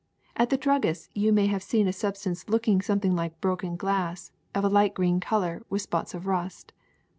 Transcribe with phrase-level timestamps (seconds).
[0.35, 4.63] At the druggist's you may have seen a substance looking something like broken glass of
[4.63, 6.73] a light green color with spots of rust.